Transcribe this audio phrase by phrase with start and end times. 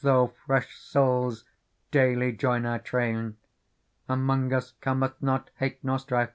[0.00, 1.44] Though fresh souls
[1.92, 3.36] daily join our"Frain,
[4.08, 6.32] Among us coraeth nor hate nor strife.